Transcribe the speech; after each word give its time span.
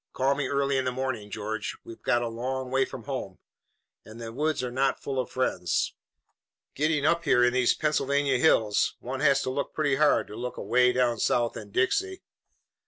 "Call 0.13 0.33
me 0.33 0.47
early 0.47 0.77
in 0.77 0.85
the 0.85 0.91
morning, 0.91 1.29
George. 1.29 1.77
We're 1.83 1.95
a 2.07 2.27
long 2.27 2.71
way 2.71 2.85
from 2.85 3.03
home, 3.03 3.37
and 4.03 4.19
the 4.19 4.33
woods 4.33 4.63
are 4.63 4.71
not 4.71 4.99
full 4.99 5.19
of 5.19 5.29
friends. 5.29 5.93
Getting 6.73 7.05
up 7.05 7.23
here 7.23 7.43
in 7.43 7.53
these 7.53 7.75
Pennsylvania 7.75 8.39
hills, 8.39 8.95
one 8.99 9.19
has 9.19 9.43
to 9.43 9.51
look 9.51 9.75
pretty 9.75 9.97
hard 9.97 10.25
to 10.25 10.35
look 10.35 10.57
away 10.57 10.91
down 10.91 11.19
South 11.19 11.55
in 11.55 11.69
Dixie." 11.69 12.23